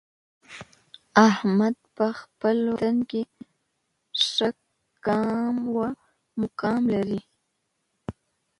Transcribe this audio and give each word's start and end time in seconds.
احمد 1.27 1.75
په 1.95 2.05
خپل 2.19 2.57
وطن 2.69 2.97
کې 3.09 3.21
ښه 4.25 4.49
قام 5.05 5.55
او 5.67 5.79
مقام 6.41 6.81
لري. 6.93 7.21